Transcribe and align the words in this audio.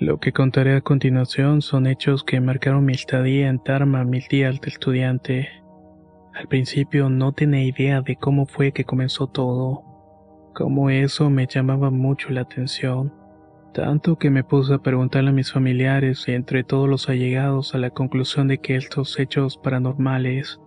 Lo 0.00 0.20
que 0.20 0.32
contaré 0.32 0.76
a 0.76 0.80
continuación 0.80 1.60
son 1.60 1.88
hechos 1.88 2.22
que 2.22 2.40
marcaron 2.40 2.84
mi 2.84 2.92
estadía 2.92 3.48
en 3.48 3.58
Tarma 3.58 4.04
mil 4.04 4.22
días 4.30 4.60
de 4.60 4.68
estudiante. 4.68 5.48
Al 6.34 6.46
principio 6.46 7.08
no 7.10 7.32
tenía 7.32 7.64
idea 7.64 8.00
de 8.00 8.14
cómo 8.14 8.46
fue 8.46 8.70
que 8.70 8.84
comenzó 8.84 9.26
todo, 9.26 9.82
cómo 10.54 10.88
eso 10.90 11.30
me 11.30 11.48
llamaba 11.48 11.90
mucho 11.90 12.30
la 12.30 12.42
atención, 12.42 13.12
tanto 13.74 14.18
que 14.18 14.30
me 14.30 14.44
puse 14.44 14.74
a 14.74 14.78
preguntarle 14.78 15.30
a 15.30 15.32
mis 15.32 15.50
familiares 15.50 16.28
y 16.28 16.32
entre 16.32 16.62
todos 16.62 16.88
los 16.88 17.08
allegados 17.08 17.74
a 17.74 17.78
la 17.78 17.90
conclusión 17.90 18.46
de 18.46 18.58
que 18.58 18.76
estos 18.76 19.18
hechos 19.18 19.58
paranormales 19.58 20.60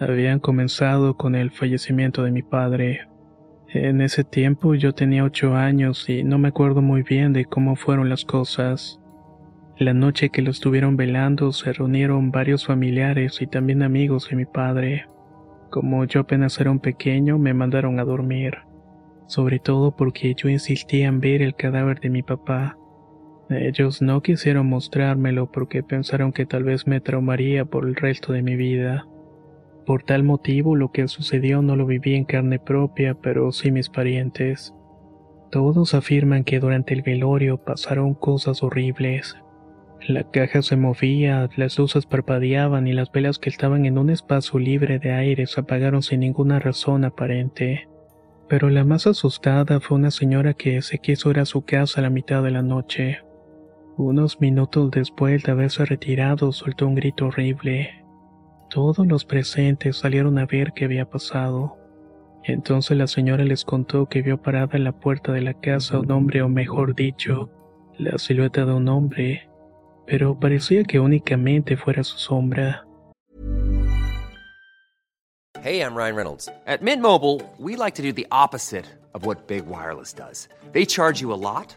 habían 0.00 0.40
comenzado 0.40 1.18
con 1.18 1.34
el 1.34 1.50
fallecimiento 1.50 2.22
de 2.22 2.30
mi 2.30 2.42
padre. 2.42 3.06
En 3.74 4.02
ese 4.02 4.22
tiempo 4.22 4.74
yo 4.74 4.92
tenía 4.92 5.24
ocho 5.24 5.54
años 5.54 6.06
y 6.10 6.24
no 6.24 6.36
me 6.36 6.48
acuerdo 6.48 6.82
muy 6.82 7.02
bien 7.02 7.32
de 7.32 7.46
cómo 7.46 7.74
fueron 7.74 8.10
las 8.10 8.26
cosas. 8.26 9.00
La 9.78 9.94
noche 9.94 10.28
que 10.28 10.42
lo 10.42 10.50
estuvieron 10.50 10.98
velando 10.98 11.52
se 11.52 11.72
reunieron 11.72 12.30
varios 12.30 12.66
familiares 12.66 13.40
y 13.40 13.46
también 13.46 13.82
amigos 13.82 14.28
de 14.28 14.36
mi 14.36 14.44
padre. 14.44 15.06
Como 15.70 16.04
yo 16.04 16.20
apenas 16.20 16.60
era 16.60 16.70
un 16.70 16.80
pequeño, 16.80 17.38
me 17.38 17.54
mandaron 17.54 17.98
a 17.98 18.04
dormir, 18.04 18.58
sobre 19.26 19.58
todo 19.58 19.96
porque 19.96 20.34
yo 20.36 20.50
insistía 20.50 21.06
en 21.06 21.20
ver 21.20 21.40
el 21.40 21.54
cadáver 21.54 21.98
de 22.00 22.10
mi 22.10 22.22
papá. 22.22 22.76
Ellos 23.48 24.02
no 24.02 24.20
quisieron 24.20 24.68
mostrármelo 24.68 25.50
porque 25.50 25.82
pensaron 25.82 26.32
que 26.32 26.44
tal 26.44 26.64
vez 26.64 26.86
me 26.86 27.00
traumaría 27.00 27.64
por 27.64 27.88
el 27.88 27.94
resto 27.94 28.34
de 28.34 28.42
mi 28.42 28.54
vida. 28.54 29.06
Por 29.86 30.04
tal 30.04 30.22
motivo 30.22 30.76
lo 30.76 30.92
que 30.92 31.08
sucedió 31.08 31.60
no 31.62 31.76
lo 31.76 31.86
viví 31.86 32.14
en 32.14 32.24
carne 32.24 32.58
propia, 32.58 33.14
pero 33.14 33.50
sí 33.52 33.72
mis 33.72 33.88
parientes. 33.88 34.74
Todos 35.50 35.94
afirman 35.94 36.44
que 36.44 36.60
durante 36.60 36.94
el 36.94 37.02
velorio 37.02 37.58
pasaron 37.58 38.14
cosas 38.14 38.62
horribles. 38.62 39.36
La 40.08 40.24
caja 40.24 40.62
se 40.62 40.76
movía, 40.76 41.48
las 41.56 41.78
luces 41.78 42.06
parpadeaban 42.06 42.86
y 42.88 42.92
las 42.92 43.12
velas 43.12 43.38
que 43.38 43.50
estaban 43.50 43.86
en 43.86 43.98
un 43.98 44.10
espacio 44.10 44.58
libre 44.58 44.98
de 44.98 45.12
aire 45.12 45.46
se 45.46 45.60
apagaron 45.60 46.02
sin 46.02 46.20
ninguna 46.20 46.58
razón 46.58 47.04
aparente. 47.04 47.88
Pero 48.48 48.68
la 48.68 48.84
más 48.84 49.06
asustada 49.06 49.78
fue 49.80 49.98
una 49.98 50.10
señora 50.10 50.54
que 50.54 50.82
se 50.82 50.98
quiso 50.98 51.30
ir 51.30 51.38
a 51.38 51.44
su 51.44 51.62
casa 51.62 52.00
a 52.00 52.02
la 52.02 52.10
mitad 52.10 52.42
de 52.42 52.50
la 52.50 52.62
noche. 52.62 53.20
Unos 53.96 54.40
minutos 54.40 54.90
después 54.90 55.44
de 55.44 55.52
haberse 55.52 55.84
retirado 55.84 56.50
soltó 56.50 56.86
un 56.86 56.94
grito 56.94 57.26
horrible. 57.26 58.01
Todos 58.72 59.06
los 59.06 59.26
presentes 59.26 59.98
salieron 59.98 60.38
a 60.38 60.46
ver 60.46 60.72
qué 60.72 60.86
había 60.86 61.04
pasado. 61.04 61.76
Entonces 62.42 62.96
la 62.96 63.06
señora 63.06 63.44
les 63.44 63.66
contó 63.66 64.06
que 64.06 64.22
vio 64.22 64.40
parada 64.40 64.78
en 64.78 64.84
la 64.84 64.92
puerta 64.92 65.30
de 65.30 65.42
la 65.42 65.52
casa 65.52 65.98
un 65.98 66.10
hombre, 66.10 66.40
o 66.40 66.48
mejor 66.48 66.94
dicho, 66.94 67.50
la 67.98 68.16
silueta 68.16 68.64
de 68.64 68.72
un 68.72 68.88
hombre, 68.88 69.46
pero 70.06 70.40
parecía 70.40 70.84
que 70.84 71.00
únicamente 71.00 71.76
fuera 71.76 72.02
su 72.02 72.16
sombra. 72.16 72.86
Hey, 75.62 75.82
I'm 75.82 75.94
Ryan 75.94 76.16
Reynolds. 76.16 76.48
At 76.66 76.80
Mint 76.80 77.02
Mobile, 77.02 77.42
we 77.58 77.76
like 77.76 77.94
to 77.96 78.02
do 78.02 78.10
the 78.10 78.26
opposite 78.30 78.86
of 79.12 79.26
what 79.26 79.46
Big 79.46 79.66
Wireless 79.66 80.14
does. 80.14 80.48
They 80.72 80.86
charge 80.86 81.20
you 81.20 81.30
a 81.30 81.36
lot, 81.36 81.76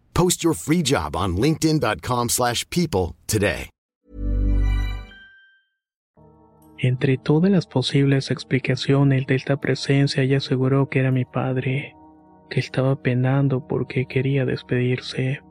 Post 0.13 0.43
your 0.43 0.55
free 0.55 0.81
job 0.83 1.15
on 1.15 1.35
linkedin.com/people 1.35 2.29
slash 2.29 2.65
people 2.69 3.15
today. 3.25 3.69
Entre 6.83 7.17
todas 7.17 7.51
las 7.51 7.67
posibles 7.67 8.31
explicaciones 8.31 9.27
de 9.27 9.35
esta 9.35 9.57
presencia, 9.57 10.23
ella 10.23 10.37
aseguró 10.37 10.89
que 10.89 10.99
era 10.99 11.11
mi 11.11 11.25
padre, 11.25 11.95
que 12.49 12.59
estaba 12.59 12.95
penando 13.03 13.67
porque 13.67 14.07
quería 14.07 14.45
despedirse. 14.45 15.41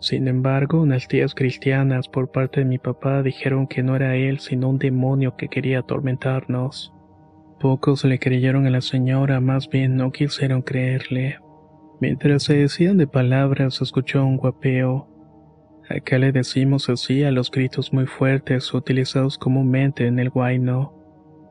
Sin 0.00 0.26
embargo, 0.26 0.80
unas 0.80 1.06
tías 1.06 1.34
cristianas 1.34 2.08
por 2.08 2.30
parte 2.30 2.60
de 2.60 2.66
mi 2.66 2.78
papá 2.78 3.22
dijeron 3.22 3.66
que 3.66 3.82
no 3.82 3.94
era 3.94 4.16
él 4.16 4.38
sino 4.40 4.70
un 4.70 4.78
demonio 4.78 5.36
que 5.36 5.48
quería 5.48 5.80
atormentarnos. 5.80 6.94
Pocos 7.60 8.04
le 8.04 8.18
creyeron 8.18 8.66
a 8.66 8.70
la 8.70 8.80
señora, 8.80 9.40
más 9.40 9.68
bien 9.68 9.96
no 9.96 10.12
quisieron 10.12 10.62
creerle. 10.62 11.43
Mientras 12.00 12.42
se 12.42 12.54
decían 12.54 12.96
de 12.96 13.06
palabras, 13.06 13.80
escuchó 13.80 14.24
un 14.24 14.36
guapeo. 14.36 15.08
Acá 15.88 16.18
le 16.18 16.32
decimos 16.32 16.88
así 16.88 17.24
a 17.24 17.30
los 17.30 17.50
gritos 17.50 17.92
muy 17.92 18.06
fuertes 18.06 18.72
utilizados 18.72 19.38
comúnmente 19.38 20.06
en 20.06 20.18
el 20.18 20.30
guayno. 20.30 20.94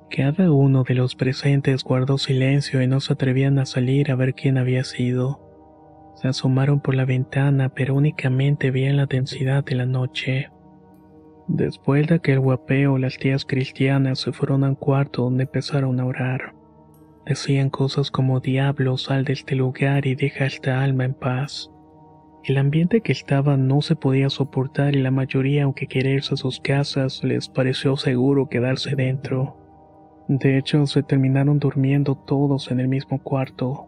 Cada 0.10 0.52
uno 0.52 0.84
de 0.84 0.96
los 0.96 1.16
presentes 1.16 1.84
guardó 1.84 2.18
silencio 2.18 2.82
y 2.82 2.88
no 2.88 3.00
se 3.00 3.14
atrevían 3.14 3.58
a 3.60 3.66
salir 3.66 4.12
a 4.12 4.16
ver 4.16 4.34
quién 4.34 4.58
había 4.58 4.84
sido. 4.84 5.40
Se 6.16 6.28
asomaron 6.28 6.82
por 6.82 6.96
la 6.96 7.06
ventana, 7.06 7.70
pero 7.70 7.96
únicamente 7.96 8.70
veían 8.70 8.98
la 8.98 9.06
densidad 9.06 9.64
de 9.64 9.76
la 9.76 9.86
noche. 9.86 10.50
Después 11.48 12.08
de 12.08 12.16
aquel 12.16 12.40
guapeo, 12.40 12.98
las 12.98 13.18
tías 13.18 13.46
cristianas 13.46 14.20
se 14.20 14.32
fueron 14.32 14.64
a 14.64 14.70
un 14.70 14.76
cuarto 14.76 15.24
donde 15.24 15.44
empezaron 15.44 16.00
a 16.00 16.06
orar. 16.06 16.54
Decían 17.26 17.70
cosas 17.70 18.12
como 18.12 18.42
diablo, 18.42 18.98
sal 18.98 19.24
de 19.24 19.34
este 19.34 19.56
lugar 19.56 20.06
y 20.06 20.16
deja 20.16 20.46
esta 20.46 20.84
alma 20.84 21.06
en 21.06 21.14
paz. 21.14 21.72
El 22.44 22.58
ambiente 22.58 23.00
que 23.00 23.14
estaba 23.14 23.56
no 23.56 23.82
se 23.82 23.96
podía 23.96 24.30
soportar 24.30 24.96
y 24.96 25.02
la 25.02 25.12
mayoría, 25.12 25.64
aunque 25.64 25.88
quererse 25.88 26.34
a 26.34 26.38
sus 26.38 26.60
casas, 26.60 27.24
les 27.24 27.48
pareció 27.48 27.96
seguro 27.96 28.50
quedarse 28.50 28.98
dentro. 28.98 29.58
De 30.28 30.58
hecho, 30.58 30.86
se 30.86 31.04
terminaron 31.04 31.60
durmiendo 31.60 32.16
todos 32.16 32.72
en 32.72 32.82
el 32.82 32.90
mismo 32.90 33.20
cuarto. 33.24 33.88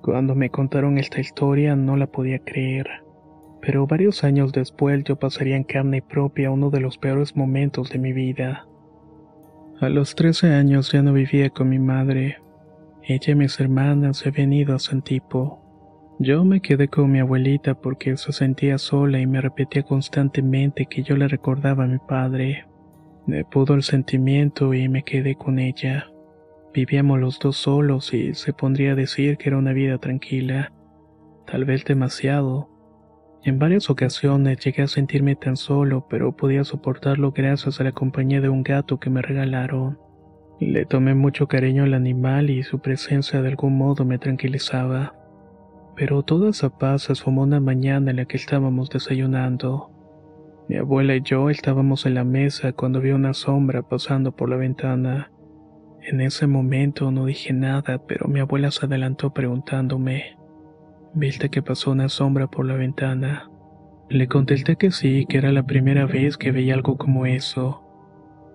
Cuando 0.00 0.34
me 0.34 0.48
contaron 0.48 0.96
esta 0.96 1.20
historia 1.20 1.76
no 1.76 1.96
la 1.96 2.06
podía 2.06 2.38
creer, 2.38 2.88
pero 3.60 3.86
varios 3.86 4.24
años 4.24 4.52
después 4.52 5.04
yo 5.04 5.16
pasaría 5.16 5.56
en 5.56 5.64
carne 5.64 6.02
propia 6.02 6.50
uno 6.50 6.70
de 6.70 6.80
los 6.80 6.96
peores 6.96 7.36
momentos 7.36 7.90
de 7.90 7.98
mi 7.98 8.12
vida. 8.12 8.66
A 9.80 9.88
los 9.88 10.14
13 10.14 10.54
años 10.54 10.90
ya 10.92 11.02
no 11.02 11.12
vivía 11.12 11.50
con 11.50 11.68
mi 11.68 11.78
madre. 11.78 12.38
Ella 13.04 13.32
y 13.32 13.34
mis 13.34 13.58
hermanas 13.58 14.18
se 14.18 14.28
habían 14.28 14.52
ido 14.52 14.74
a 14.76 14.78
Santipo. 14.78 15.58
Yo 16.20 16.44
me 16.44 16.60
quedé 16.60 16.86
con 16.86 17.10
mi 17.10 17.18
abuelita 17.18 17.74
porque 17.74 18.16
se 18.16 18.32
sentía 18.32 18.78
sola 18.78 19.18
y 19.18 19.26
me 19.26 19.40
repetía 19.40 19.82
constantemente 19.82 20.86
que 20.86 21.02
yo 21.02 21.16
le 21.16 21.26
recordaba 21.26 21.84
a 21.84 21.88
mi 21.88 21.98
padre. 21.98 22.66
Me 23.26 23.44
pudo 23.44 23.74
el 23.74 23.82
sentimiento 23.82 24.72
y 24.72 24.88
me 24.88 25.02
quedé 25.02 25.34
con 25.34 25.58
ella. 25.58 26.06
Vivíamos 26.72 27.18
los 27.18 27.40
dos 27.40 27.56
solos 27.56 28.14
y 28.14 28.34
se 28.34 28.52
pondría 28.52 28.92
a 28.92 28.96
decir 28.96 29.36
que 29.36 29.48
era 29.48 29.58
una 29.58 29.72
vida 29.72 29.98
tranquila. 29.98 30.72
tal 31.44 31.64
vez 31.64 31.84
demasiado. 31.84 32.70
En 33.42 33.58
varias 33.58 33.90
ocasiones 33.90 34.58
llegué 34.64 34.82
a 34.82 34.86
sentirme 34.86 35.34
tan 35.34 35.56
solo, 35.56 36.06
pero 36.08 36.36
podía 36.36 36.62
soportarlo 36.62 37.32
gracias 37.32 37.80
a 37.80 37.84
la 37.84 37.90
compañía 37.90 38.40
de 38.40 38.48
un 38.48 38.62
gato 38.62 39.00
que 39.00 39.10
me 39.10 39.22
regalaron. 39.22 39.98
Le 40.64 40.86
tomé 40.86 41.14
mucho 41.14 41.48
cariño 41.48 41.82
al 41.82 41.92
animal 41.92 42.48
y 42.48 42.62
su 42.62 42.78
presencia 42.78 43.42
de 43.42 43.48
algún 43.48 43.76
modo 43.76 44.04
me 44.04 44.18
tranquilizaba. 44.18 45.16
Pero 45.96 46.22
toda 46.22 46.50
esa 46.50 46.70
paz 46.70 47.02
se 47.02 47.30
una 47.30 47.58
mañana 47.58 48.12
en 48.12 48.18
la 48.18 48.26
que 48.26 48.36
estábamos 48.36 48.88
desayunando. 48.88 49.90
Mi 50.68 50.76
abuela 50.76 51.16
y 51.16 51.22
yo 51.22 51.50
estábamos 51.50 52.06
en 52.06 52.14
la 52.14 52.22
mesa 52.22 52.72
cuando 52.72 53.00
vi 53.00 53.10
una 53.10 53.34
sombra 53.34 53.82
pasando 53.82 54.36
por 54.36 54.48
la 54.48 54.56
ventana. 54.56 55.32
En 56.00 56.20
ese 56.20 56.46
momento 56.46 57.10
no 57.10 57.26
dije 57.26 57.52
nada, 57.52 58.00
pero 58.06 58.28
mi 58.28 58.38
abuela 58.38 58.70
se 58.70 58.86
adelantó 58.86 59.34
preguntándome, 59.34 60.36
¿Viste 61.12 61.50
que 61.50 61.60
pasó 61.60 61.90
una 61.90 62.08
sombra 62.08 62.46
por 62.46 62.64
la 62.66 62.74
ventana? 62.74 63.50
Le 64.08 64.28
contesté 64.28 64.76
que 64.76 64.92
sí, 64.92 65.26
que 65.28 65.38
era 65.38 65.50
la 65.50 65.64
primera 65.64 66.06
vez 66.06 66.36
que 66.36 66.52
veía 66.52 66.74
algo 66.74 66.96
como 66.96 67.26
eso. 67.26 67.81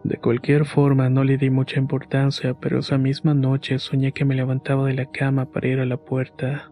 De 0.03 0.17
cualquier 0.17 0.65
forma 0.65 1.09
no 1.09 1.23
le 1.23 1.37
di 1.37 1.49
mucha 1.49 1.79
importancia, 1.79 2.53
pero 2.53 2.79
esa 2.79 2.97
misma 2.97 3.33
noche 3.33 3.79
soñé 3.79 4.11
que 4.11 4.25
me 4.25 4.35
levantaba 4.35 4.85
de 4.87 4.93
la 4.93 5.05
cama 5.05 5.51
para 5.51 5.67
ir 5.67 5.79
a 5.79 5.85
la 5.85 5.97
puerta. 5.97 6.71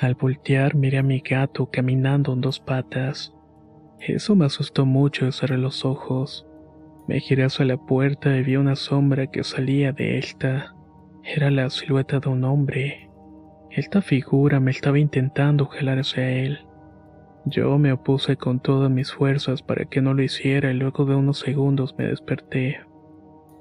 Al 0.00 0.14
voltear 0.14 0.74
miré 0.74 0.98
a 0.98 1.02
mi 1.02 1.20
gato 1.20 1.70
caminando 1.70 2.32
en 2.32 2.40
dos 2.40 2.60
patas. 2.60 3.34
Eso 4.00 4.36
me 4.36 4.44
asustó 4.44 4.86
mucho 4.86 5.26
y 5.26 5.32
cerré 5.32 5.58
los 5.58 5.84
ojos. 5.84 6.46
Me 7.08 7.20
giré 7.20 7.44
hacia 7.44 7.64
la 7.64 7.78
puerta 7.78 8.36
y 8.36 8.42
vi 8.42 8.56
una 8.56 8.76
sombra 8.76 9.28
que 9.28 9.42
salía 9.42 9.92
de 9.92 10.18
esta. 10.18 10.74
Era 11.24 11.50
la 11.50 11.70
silueta 11.70 12.20
de 12.20 12.28
un 12.28 12.44
hombre. 12.44 13.10
Esta 13.70 14.02
figura 14.02 14.60
me 14.60 14.70
estaba 14.70 14.98
intentando 14.98 15.66
jalar 15.66 15.98
hacia 15.98 16.30
él. 16.30 16.67
Yo 17.50 17.78
me 17.78 17.92
opuse 17.92 18.36
con 18.36 18.60
todas 18.60 18.90
mis 18.90 19.12
fuerzas 19.12 19.62
para 19.62 19.86
que 19.86 20.02
no 20.02 20.12
lo 20.12 20.22
hiciera 20.22 20.70
y 20.70 20.74
luego 20.74 21.06
de 21.06 21.14
unos 21.14 21.38
segundos 21.38 21.94
me 21.96 22.06
desperté. 22.06 22.80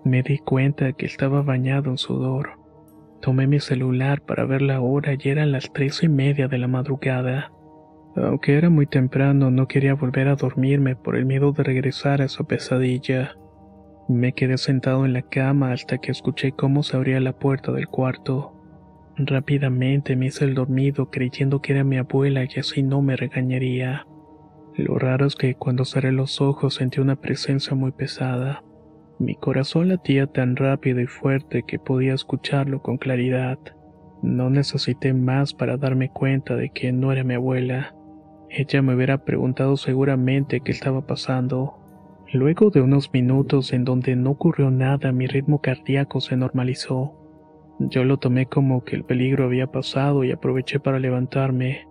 Me 0.04 0.24
di 0.24 0.40
cuenta 0.40 0.92
que 0.94 1.06
estaba 1.06 1.42
bañado 1.42 1.90
en 1.90 1.98
sudor. 1.98 2.52
Tomé 3.22 3.48
mi 3.48 3.60
celular 3.60 4.22
para 4.22 4.46
ver 4.46 4.62
la 4.62 4.82
hora 4.82 5.14
y 5.18 5.30
eran 5.30 5.52
las 5.52 5.72
tres 5.72 6.04
y 6.04 6.10
media 6.10 6.48
de 6.48 6.58
la 6.58 6.68
madrugada. 6.68 7.52
Aunque 8.16 8.58
era 8.58 8.70
muy 8.70 8.88
temprano, 8.88 9.52
no 9.52 9.68
quería 9.68 9.94
volver 9.94 10.28
a 10.28 10.36
dormirme 10.36 10.96
por 10.96 11.16
el 11.16 11.26
miedo 11.26 11.52
de 11.54 11.64
regresar 11.64 12.22
a 12.22 12.26
esa 12.26 12.44
pesadilla. 12.44 13.36
Me 14.10 14.34
quedé 14.34 14.58
sentado 14.58 15.06
en 15.06 15.14
la 15.14 15.22
cama 15.22 15.72
hasta 15.72 16.00
que 16.00 16.12
escuché 16.12 16.52
cómo 16.52 16.84
se 16.84 16.98
abría 16.98 17.20
la 17.20 17.34
puerta 17.34 17.72
del 17.72 17.88
cuarto. 17.88 18.57
Rápidamente 19.20 20.16
me 20.16 20.28
hice 20.28 20.46
el 20.46 20.54
dormido 20.54 21.10
creyendo 21.10 21.60
que 21.60 21.74
era 21.74 21.84
mi 21.84 21.98
abuela 21.98 22.44
y 22.44 22.60
así 22.60 22.84
no 22.84 23.02
me 23.02 23.16
regañaría. 23.16 24.06
Lo 24.76 25.00
raro 25.00 25.26
es 25.26 25.36
que 25.36 25.56
cuando 25.56 25.86
cerré 25.86 26.12
los 26.12 26.40
ojos 26.40 26.76
sentí 26.76 27.00
una 27.02 27.16
presencia 27.16 27.76
muy 27.76 27.92
pesada. 27.92 28.64
Mi 29.18 29.34
corazón 29.34 29.88
latía 29.88 30.28
tan 30.28 30.56
rápido 30.56 31.00
y 31.00 31.08
fuerte 31.08 31.64
que 31.66 31.80
podía 31.80 32.14
escucharlo 32.14 32.84
con 32.84 32.98
claridad. 32.98 33.58
No 34.22 34.52
necesité 34.52 35.16
más 35.16 35.56
para 35.56 35.78
darme 35.78 36.12
cuenta 36.12 36.56
de 36.56 36.70
que 36.70 36.92
no 36.92 37.12
era 37.12 37.24
mi 37.24 37.34
abuela. 37.34 37.96
Ella 38.52 38.84
me 38.84 38.94
hubiera 38.94 39.26
preguntado 39.26 39.78
seguramente 39.78 40.62
qué 40.62 40.72
estaba 40.72 41.08
pasando. 41.08 41.80
Luego 42.32 42.70
de 42.70 42.82
unos 42.82 43.12
minutos 43.12 43.74
en 43.74 43.84
donde 43.84 44.16
no 44.16 44.30
ocurrió 44.30 44.70
nada, 44.70 45.12
mi 45.12 45.26
ritmo 45.26 45.60
cardíaco 45.60 46.22
se 46.22 46.38
normalizó. 46.38 47.27
Yo 47.80 48.04
lo 48.04 48.18
tomé 48.18 48.48
como 48.48 48.84
que 48.84 48.96
el 48.96 49.04
peligro 49.04 49.46
había 49.46 49.68
pasado 49.68 50.24
y 50.24 50.32
aproveché 50.32 50.80
para 50.80 51.00
levantarme. 51.00 51.88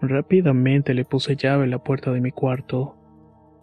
Rápidamente 0.00 0.94
le 0.94 1.04
puse 1.04 1.36
llave 1.36 1.64
a 1.64 1.68
la 1.68 1.78
puerta 1.78 2.12
de 2.12 2.20
mi 2.20 2.30
cuarto. 2.30 2.96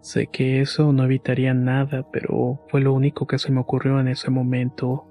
Sé 0.02 0.28
que 0.28 0.60
eso 0.60 0.92
no 0.92 1.06
evitaría 1.06 1.54
nada, 1.54 2.06
pero 2.12 2.60
fue 2.68 2.82
lo 2.82 2.94
único 2.94 3.28
que 3.28 3.40
se 3.40 3.52
me 3.52 3.62
ocurrió 3.62 4.00
en 4.02 4.10
ese 4.10 4.30
momento. 4.30 5.08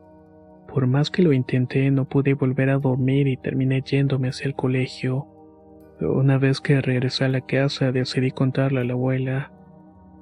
Por 0.68 0.86
más 0.86 1.10
que 1.10 1.22
lo 1.22 1.32
intenté, 1.32 1.90
no 1.90 2.06
pude 2.06 2.34
volver 2.34 2.68
a 2.68 2.78
dormir 2.78 3.28
y 3.28 3.38
terminé 3.38 3.80
yéndome 3.80 4.28
hacia 4.28 4.46
el 4.46 4.54
colegio. 4.54 5.28
Una 6.00 6.36
vez 6.36 6.60
que 6.60 6.80
regresé 6.80 7.24
a 7.24 7.28
la 7.28 7.40
casa, 7.40 7.92
decidí 7.92 8.32
contarle 8.32 8.80
a 8.80 8.84
la 8.84 8.92
abuela. 8.92 9.52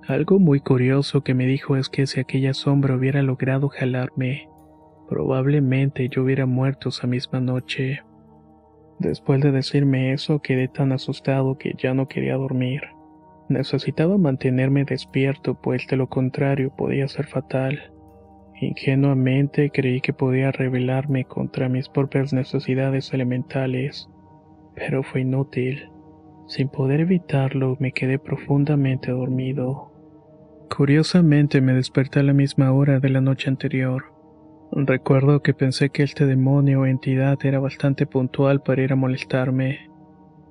Algo 0.07 0.39
muy 0.39 0.61
curioso 0.61 1.23
que 1.23 1.35
me 1.35 1.47
dijo 1.47 1.77
es 1.77 1.89
que 1.89 2.07
si 2.07 2.21
aquella 2.21 2.55
sombra 2.55 2.95
hubiera 2.95 3.23
logrado 3.23 3.69
jalarme, 3.69 4.50
Probablemente 5.11 6.09
yo 6.09 6.23
hubiera 6.23 6.47
muerto 6.47 6.91
esa 6.91 7.09
misma 7.09 7.41
noche. 7.41 8.01
Después 9.01 9.41
de 9.41 9.51
decirme 9.51 10.13
eso 10.13 10.39
quedé 10.39 10.69
tan 10.69 10.93
asustado 10.93 11.59
que 11.59 11.75
ya 11.77 11.95
no 11.95 12.07
quería 12.07 12.37
dormir. 12.37 12.83
Necesitaba 13.49 14.19
mantenerme 14.19 14.85
despierto, 14.85 15.61
pues 15.61 15.85
de 15.89 15.97
lo 15.97 16.09
contrario 16.09 16.71
podía 16.77 17.09
ser 17.09 17.27
fatal. 17.27 17.93
Ingenuamente 18.61 19.71
creí 19.71 20.01
que 20.01 20.13
podía 20.13 20.53
rebelarme 20.53 21.25
contra 21.25 21.69
mis 21.69 21.89
propias 21.89 22.33
necesidades 22.33 23.13
elementales, 23.13 24.09
pero 24.77 25.03
fue 25.03 25.23
inútil. 25.23 25.91
Sin 26.47 26.69
poder 26.69 27.01
evitarlo, 27.01 27.77
me 27.81 27.91
quedé 27.91 28.21
profundamente 28.21 29.11
dormido. 29.11 29.91
Curiosamente 30.73 31.61
me 31.61 31.73
desperté 31.73 32.21
a 32.21 32.23
la 32.23 32.33
misma 32.33 32.71
hora 32.71 33.01
de 33.01 33.09
la 33.09 33.21
noche 33.21 33.51
anterior. 33.51 34.20
Recuerdo 34.73 35.43
que 35.43 35.53
pensé 35.53 35.91
que 35.91 36.05
este 36.05 36.27
demonio 36.27 36.83
o 36.83 36.87
entidad 36.87 37.39
era 37.43 37.59
bastante 37.59 38.07
puntual 38.07 38.63
para 38.63 38.83
ir 38.83 38.93
a 38.93 38.97
molestarme. 38.97 39.91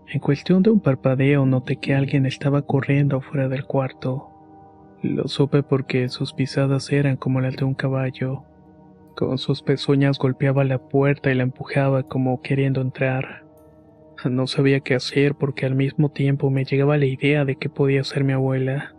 En 0.08 0.20
cuestión 0.20 0.62
de 0.62 0.72
un 0.72 0.82
parpadeo 0.82 1.46
noté 1.46 1.78
que 1.78 1.96
alguien 1.96 2.26
estaba 2.26 2.64
corriendo 2.64 3.22
fuera 3.22 3.48
del 3.48 3.66
cuarto. 3.66 4.28
Lo 5.02 5.30
supe 5.30 5.64
porque 5.64 6.10
sus 6.10 6.34
pisadas 6.34 6.92
eran 6.92 7.16
como 7.16 7.40
las 7.40 7.56
de 7.56 7.64
un 7.64 7.76
caballo. 7.76 8.44
Con 9.16 9.38
sus 9.38 9.62
pezuñas 9.62 10.20
golpeaba 10.20 10.66
la 10.66 10.80
puerta 10.80 11.32
y 11.32 11.36
la 11.36 11.44
empujaba 11.44 12.04
como 12.04 12.42
queriendo 12.42 12.82
entrar. 12.82 13.46
No 14.30 14.48
sabía 14.48 14.82
qué 14.82 14.96
hacer 14.96 15.36
porque 15.36 15.66
al 15.66 15.76
mismo 15.76 16.10
tiempo 16.10 16.50
me 16.50 16.66
llegaba 16.66 16.98
la 16.98 17.06
idea 17.06 17.46
de 17.46 17.56
que 17.56 17.70
podía 17.70 18.04
ser 18.04 18.26
mi 18.26 18.34
abuela. 18.34 18.96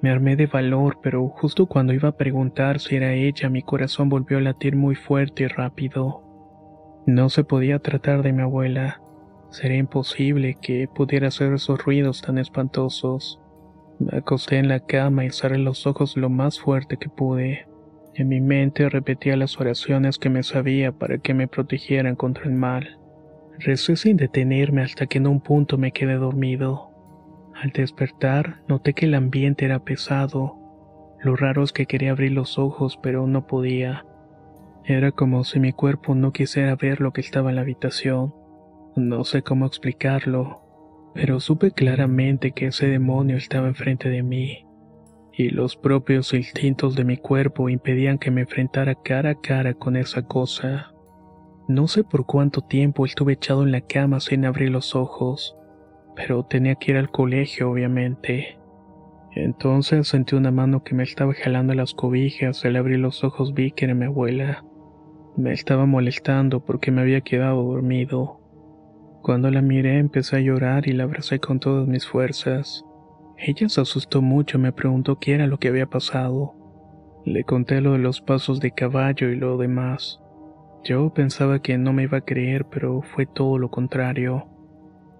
Me 0.00 0.10
armé 0.10 0.36
de 0.36 0.46
valor, 0.46 0.98
pero 1.02 1.28
justo 1.28 1.66
cuando 1.66 1.92
iba 1.92 2.10
a 2.10 2.16
preguntar 2.16 2.78
si 2.78 2.96
era 2.96 3.14
ella, 3.14 3.48
mi 3.48 3.62
corazón 3.62 4.08
volvió 4.08 4.38
a 4.38 4.40
latir 4.40 4.76
muy 4.76 4.94
fuerte 4.94 5.44
y 5.44 5.46
rápido. 5.48 6.22
No 7.06 7.28
se 7.30 7.42
podía 7.42 7.80
tratar 7.80 8.22
de 8.22 8.32
mi 8.32 8.42
abuela. 8.42 9.00
Sería 9.50 9.78
imposible 9.78 10.56
que 10.60 10.88
pudiera 10.88 11.28
hacer 11.28 11.52
esos 11.52 11.82
ruidos 11.84 12.22
tan 12.22 12.38
espantosos. 12.38 13.40
Me 13.98 14.18
acosté 14.18 14.58
en 14.58 14.68
la 14.68 14.80
cama 14.80 15.24
y 15.24 15.30
cerré 15.30 15.58
los 15.58 15.86
ojos 15.86 16.16
lo 16.16 16.28
más 16.28 16.60
fuerte 16.60 16.96
que 16.96 17.08
pude. 17.08 17.66
En 18.14 18.28
mi 18.28 18.40
mente 18.40 18.88
repetía 18.88 19.36
las 19.36 19.58
oraciones 19.58 20.18
que 20.18 20.30
me 20.30 20.44
sabía 20.44 20.92
para 20.92 21.18
que 21.18 21.34
me 21.34 21.48
protegieran 21.48 22.14
contra 22.14 22.44
el 22.44 22.52
mal. 22.52 22.98
Recé 23.58 23.96
sin 23.96 24.16
detenerme 24.16 24.82
hasta 24.82 25.06
que 25.06 25.18
en 25.18 25.26
un 25.26 25.40
punto 25.40 25.78
me 25.78 25.90
quedé 25.90 26.14
dormido. 26.14 26.87
Al 27.60 27.70
despertar, 27.70 28.62
noté 28.68 28.94
que 28.94 29.06
el 29.06 29.14
ambiente 29.14 29.64
era 29.64 29.80
pesado. 29.80 30.56
Lo 31.20 31.34
raro 31.34 31.64
es 31.64 31.72
que 31.72 31.86
quería 31.86 32.12
abrir 32.12 32.30
los 32.30 32.56
ojos, 32.56 33.00
pero 33.02 33.26
no 33.26 33.48
podía. 33.48 34.06
Era 34.84 35.10
como 35.10 35.42
si 35.42 35.58
mi 35.58 35.72
cuerpo 35.72 36.14
no 36.14 36.32
quisiera 36.32 36.76
ver 36.76 37.00
lo 37.00 37.12
que 37.12 37.20
estaba 37.20 37.50
en 37.50 37.56
la 37.56 37.62
habitación. 37.62 38.32
No 38.94 39.24
sé 39.24 39.42
cómo 39.42 39.66
explicarlo, 39.66 40.62
pero 41.14 41.40
supe 41.40 41.72
claramente 41.72 42.52
que 42.52 42.66
ese 42.66 42.86
demonio 42.86 43.36
estaba 43.36 43.66
enfrente 43.66 44.08
de 44.08 44.22
mí, 44.22 44.64
y 45.32 45.50
los 45.50 45.76
propios 45.76 46.34
instintos 46.34 46.94
de 46.94 47.04
mi 47.04 47.16
cuerpo 47.16 47.68
impedían 47.68 48.18
que 48.18 48.30
me 48.30 48.42
enfrentara 48.42 48.94
cara 48.94 49.30
a 49.30 49.40
cara 49.40 49.74
con 49.74 49.96
esa 49.96 50.22
cosa. 50.22 50.92
No 51.66 51.88
sé 51.88 52.04
por 52.04 52.24
cuánto 52.24 52.60
tiempo 52.60 53.04
estuve 53.04 53.32
echado 53.32 53.64
en 53.64 53.72
la 53.72 53.80
cama 53.80 54.20
sin 54.20 54.44
abrir 54.44 54.70
los 54.70 54.94
ojos 54.94 55.57
pero 56.18 56.42
tenía 56.42 56.74
que 56.74 56.90
ir 56.90 56.96
al 56.96 57.10
colegio, 57.10 57.70
obviamente. 57.70 58.58
Entonces 59.36 60.08
sentí 60.08 60.34
una 60.34 60.50
mano 60.50 60.82
que 60.82 60.96
me 60.96 61.04
estaba 61.04 61.32
jalando 61.32 61.74
las 61.74 61.94
cobijas, 61.94 62.64
al 62.64 62.74
abrir 62.74 62.98
los 62.98 63.22
ojos 63.22 63.54
vi 63.54 63.70
que 63.70 63.84
era 63.84 63.94
mi 63.94 64.06
abuela. 64.06 64.64
Me 65.36 65.52
estaba 65.52 65.86
molestando 65.86 66.64
porque 66.64 66.90
me 66.90 67.02
había 67.02 67.20
quedado 67.20 67.62
dormido. 67.62 68.40
Cuando 69.22 69.48
la 69.52 69.62
miré 69.62 69.98
empecé 69.98 70.36
a 70.36 70.40
llorar 70.40 70.88
y 70.88 70.92
la 70.92 71.04
abracé 71.04 71.38
con 71.38 71.60
todas 71.60 71.86
mis 71.86 72.04
fuerzas. 72.04 72.84
Ella 73.36 73.68
se 73.68 73.80
asustó 73.80 74.20
mucho 74.20 74.58
y 74.58 74.62
me 74.62 74.72
preguntó 74.72 75.20
qué 75.20 75.34
era 75.34 75.46
lo 75.46 75.58
que 75.58 75.68
había 75.68 75.86
pasado. 75.86 76.56
Le 77.24 77.44
conté 77.44 77.80
lo 77.80 77.92
de 77.92 77.98
los 77.98 78.20
pasos 78.20 78.58
de 78.58 78.72
caballo 78.72 79.28
y 79.28 79.36
lo 79.36 79.56
demás. 79.56 80.20
Yo 80.82 81.14
pensaba 81.14 81.62
que 81.62 81.78
no 81.78 81.92
me 81.92 82.04
iba 82.04 82.18
a 82.18 82.24
creer, 82.24 82.64
pero 82.64 83.02
fue 83.02 83.24
todo 83.26 83.58
lo 83.58 83.70
contrario. 83.70 84.48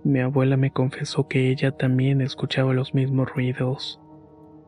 Mi 0.09 0.21
abuela 0.21 0.57
me 0.57 0.71
confesó 0.71 1.29
que 1.29 1.51
ella 1.51 1.71
también 1.71 2.23
escuchaba 2.23 2.73
los 2.73 2.95
mismos 2.95 3.29
ruidos 3.29 4.01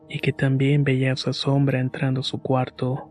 y 0.07 0.19
que 0.19 0.33
también 0.33 0.83
veía 0.83 1.13
esa 1.13 1.33
sombra 1.33 1.79
entrando 1.79 2.19
a 2.19 2.23
su 2.23 2.43
cuarto. 2.43 3.09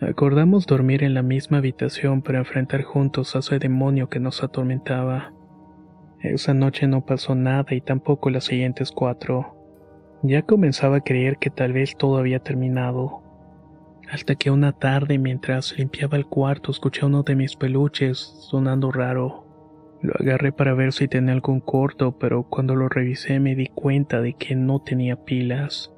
Acordamos 0.00 0.66
dormir 0.66 1.04
en 1.04 1.14
la 1.14 1.22
misma 1.22 1.58
habitación 1.58 2.20
para 2.20 2.40
enfrentar 2.40 2.82
juntos 2.82 3.36
a 3.36 3.38
ese 3.38 3.60
demonio 3.60 4.08
que 4.08 4.18
nos 4.18 4.42
atormentaba. 4.42 5.34
Esa 6.20 6.52
noche 6.52 6.88
no 6.88 7.06
pasó 7.06 7.36
nada 7.36 7.76
y 7.76 7.80
tampoco 7.80 8.28
las 8.30 8.42
siguientes 8.42 8.90
cuatro. 8.90 9.54
Ya 10.24 10.42
comenzaba 10.42 10.96
a 10.96 11.04
creer 11.04 11.38
que 11.38 11.50
tal 11.50 11.72
vez 11.72 11.96
todo 11.96 12.18
había 12.18 12.40
terminado. 12.40 13.22
Hasta 14.10 14.34
que 14.34 14.50
una 14.50 14.72
tarde 14.72 15.16
mientras 15.18 15.78
limpiaba 15.78 16.16
el 16.16 16.26
cuarto 16.26 16.72
escuché 16.72 17.06
uno 17.06 17.22
de 17.22 17.36
mis 17.36 17.54
peluches 17.54 18.18
sonando 18.50 18.90
raro. 18.90 19.45
Lo 20.02 20.12
agarré 20.18 20.52
para 20.52 20.74
ver 20.74 20.92
si 20.92 21.08
tenía 21.08 21.32
algún 21.32 21.60
corto, 21.60 22.18
pero 22.18 22.44
cuando 22.44 22.76
lo 22.76 22.88
revisé 22.88 23.40
me 23.40 23.54
di 23.54 23.66
cuenta 23.66 24.20
de 24.20 24.34
que 24.34 24.54
no 24.54 24.80
tenía 24.80 25.24
pilas. 25.24 25.92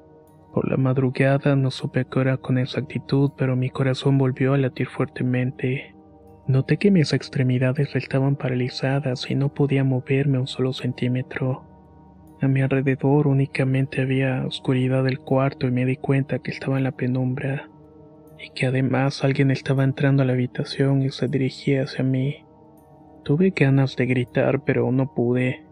Por 0.53 0.69
la 0.69 0.77
madrugada 0.77 1.55
no 1.55 1.69
supe 1.69 2.05
qué 2.05 2.21
era 2.21 2.37
con 2.37 2.57
exactitud, 2.57 3.31
pero 3.37 3.55
mi 3.55 3.69
corazón 3.69 4.17
volvió 4.17 4.53
a 4.53 4.57
latir 4.57 4.87
fuertemente. 4.87 5.95
Noté 6.47 6.77
que 6.77 6.89
mis 6.89 7.13
extremidades 7.13 7.95
estaban 7.95 8.35
paralizadas 8.35 9.29
y 9.29 9.35
no 9.35 9.53
podía 9.53 9.83
moverme 9.83 10.39
un 10.39 10.47
solo 10.47 10.73
centímetro. 10.73 11.65
A 12.41 12.47
mi 12.47 12.61
alrededor 12.61 13.27
únicamente 13.27 14.01
había 14.01 14.45
oscuridad 14.45 15.03
del 15.03 15.19
cuarto 15.19 15.67
y 15.67 15.71
me 15.71 15.85
di 15.85 15.97
cuenta 15.97 16.39
que 16.39 16.51
estaba 16.51 16.77
en 16.77 16.85
la 16.85 16.93
penumbra, 16.93 17.69
y 18.39 18.49
que 18.51 18.65
además 18.65 19.23
alguien 19.23 19.51
estaba 19.51 19.83
entrando 19.83 20.23
a 20.23 20.25
la 20.25 20.33
habitación 20.33 21.03
y 21.03 21.11
se 21.11 21.27
dirigía 21.27 21.83
hacia 21.83 22.03
mí. 22.03 22.45
Tuve 23.23 23.51
ganas 23.55 23.95
de 23.95 24.05
gritar, 24.05 24.63
pero 24.63 24.91
no 24.91 25.13
pude. 25.13 25.65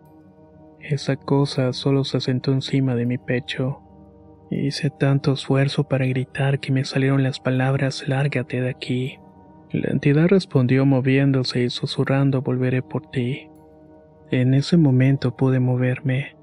Esa 0.80 1.16
cosa 1.16 1.74
solo 1.74 2.04
se 2.04 2.22
sentó 2.22 2.52
encima 2.52 2.96
de 2.96 3.06
mi 3.06 3.18
pecho. 3.18 3.82
Hice 4.50 4.90
tanto 4.90 5.34
esfuerzo 5.34 5.86
para 5.86 6.06
gritar 6.06 6.60
que 6.60 6.72
me 6.72 6.86
salieron 6.86 7.24
las 7.24 7.40
palabras 7.40 8.08
lárgate 8.08 8.62
de 8.62 8.70
aquí. 8.70 9.20
La 9.72 9.90
entidad 9.90 10.28
respondió 10.28 10.86
moviéndose 10.86 11.64
y 11.64 11.70
susurrando 11.70 12.42
volveré 12.42 12.82
por 12.82 13.10
ti. 13.12 13.50
En 14.32 14.54
ese 14.54 14.78
momento 14.78 15.36
pude 15.36 15.60
moverme. 15.60 16.38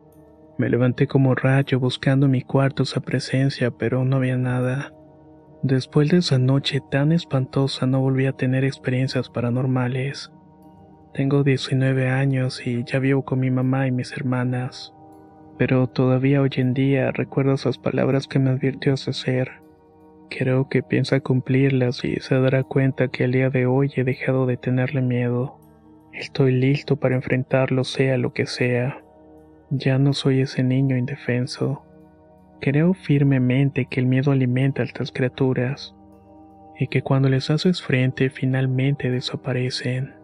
Me 0.59 0.69
levanté 0.69 1.07
como 1.07 1.35
rayo 1.35 1.81
buscando 1.81 2.29
mi 2.29 2.43
cuarto 2.43 2.83
esa 2.83 3.01
presencia, 3.01 3.71
pero 3.71 4.05
no 4.05 4.17
había 4.17 4.37
nada. 4.37 4.93
Después 5.63 6.11
de 6.11 6.19
esa 6.19 6.39
noche 6.39 6.83
tan 6.91 7.13
espantosa 7.13 7.87
no 7.87 8.01
volví 8.01 8.27
a 8.27 8.33
tener 8.33 8.65
experiencias 8.65 9.31
paranormales. 9.31 10.31
Tengo 11.14 11.44
19 11.44 12.09
años 12.09 12.66
y 12.66 12.83
ya 12.83 12.99
vivo 12.99 13.23
con 13.23 13.38
mi 13.38 13.49
mamá 13.49 13.87
y 13.87 13.92
mis 13.92 14.11
hermanas. 14.11 14.92
Pero 15.56 15.87
todavía 15.87 16.42
hoy 16.42 16.50
en 16.56 16.75
día 16.75 17.12
recuerdo 17.12 17.52
esas 17.52 17.78
palabras 17.78 18.26
que 18.26 18.40
me 18.40 18.50
advirtió 18.50 18.97
César. 18.97 19.61
Creo 20.28 20.68
que 20.68 20.83
piensa 20.83 21.21
cumplirlas 21.21 22.04
y 22.04 22.16
se 22.16 22.35
dará 22.40 22.64
cuenta 22.64 23.06
que 23.06 23.23
al 23.23 23.30
día 23.30 23.49
de 23.49 23.66
hoy 23.66 23.92
he 23.94 24.02
dejado 24.02 24.47
de 24.47 24.56
tenerle 24.56 25.02
miedo. 25.02 25.61
Estoy 26.12 26.50
listo 26.50 26.97
para 26.97 27.14
enfrentarlo 27.14 27.85
sea 27.85 28.18
lo 28.18 28.33
que 28.33 28.47
sea. 28.47 29.00
Ya 29.71 30.00
no 30.00 30.14
soy 30.14 30.40
ese 30.40 30.64
niño 30.64 30.97
indefenso. 30.97 31.85
Creo 32.61 32.92
firmemente 32.92 33.87
que 33.87 34.00
el 34.00 34.06
miedo 34.06 34.33
alimenta 34.33 34.83
a 34.83 34.85
estas 34.85 35.12
criaturas 35.12 35.94
y 36.76 36.88
que 36.88 37.02
cuando 37.02 37.28
les 37.28 37.50
haces 37.50 37.80
frente 37.83 38.30
finalmente 38.30 39.12
desaparecen. 39.12 40.24